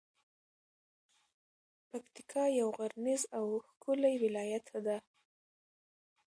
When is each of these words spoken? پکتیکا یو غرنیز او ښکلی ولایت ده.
پکتیکا 1.89 2.43
یو 2.59 2.69
غرنیز 2.77 3.23
او 3.37 3.45
ښکلی 3.67 4.15
ولایت 4.23 4.65
ده. 4.85 4.97